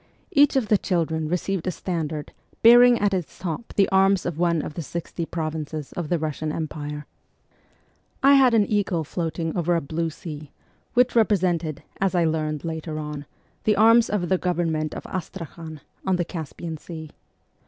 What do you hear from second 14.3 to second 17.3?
government of Astrakhan, on the Caspian Sea.